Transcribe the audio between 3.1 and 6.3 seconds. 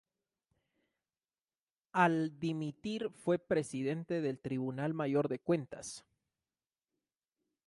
fue Presidente del Tribunal Mayor de Cuentas.